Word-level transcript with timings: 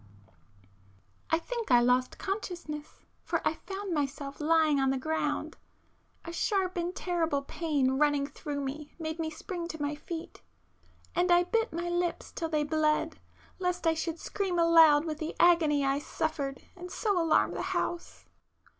I 1.29 1.37
think 1.37 1.69
I 1.69 1.79
lost 1.79 2.17
consciousness,... 2.17 3.01
for 3.23 3.39
I 3.47 3.53
found 3.53 3.93
myself 3.93 4.41
lying 4.41 4.79
on 4.79 4.89
the 4.89 4.97
ground. 4.97 5.57
A 6.25 6.33
sharp 6.33 6.75
and 6.75 6.95
terrible 6.95 7.43
pain 7.43 7.91
running 7.99 8.25
through 8.25 8.61
me 8.61 8.95
made 8.97 9.19
me 9.19 9.29
spring 9.29 9.67
to 9.67 9.79
my 9.79 9.93
feet,... 9.93 10.41
and 11.13 11.29
I 11.31 11.43
bit 11.43 11.71
my 11.71 11.87
lips 11.87 12.31
till 12.31 12.49
they 12.49 12.63
bled, 12.63 13.19
lest 13.59 13.85
I 13.85 13.93
should 13.93 14.17
scream 14.17 14.57
aloud 14.57 15.05
with 15.05 15.19
the 15.19 15.35
agony 15.39 15.85
I 15.85 15.99
suffered 15.99 16.63
and 16.75 16.89
so 16.91 17.21
alarm 17.21 17.51
the 17.51 17.61
house. 17.61 18.25